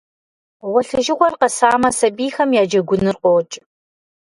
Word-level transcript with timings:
Гъуэлъыжыгъуэр 0.71 1.33
къэсамэ, 1.39 1.89
сабийхэм 1.97 2.49
я 2.61 2.63
джэгуныр 2.69 3.17
къокӏ. 3.21 3.55